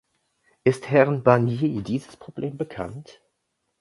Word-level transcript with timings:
Ist 0.63 0.89
Herrn 0.89 1.21
Barnier 1.21 1.83
dieses 1.83 2.17
Problem 2.17 2.57
bekannt? 2.57 3.21